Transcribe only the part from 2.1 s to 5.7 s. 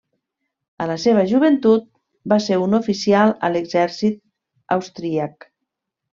va ser un oficial a l'exèrcit austríac.